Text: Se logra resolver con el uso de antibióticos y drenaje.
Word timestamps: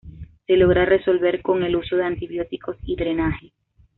Se 0.47 0.57
logra 0.57 0.83
resolver 0.83 1.43
con 1.43 1.61
el 1.61 1.75
uso 1.75 1.95
de 1.95 2.05
antibióticos 2.05 2.75
y 2.85 2.95
drenaje. 2.95 3.53